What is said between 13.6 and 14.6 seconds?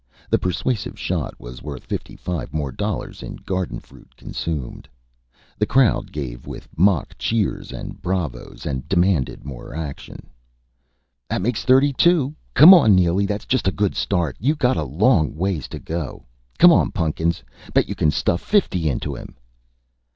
a good start. You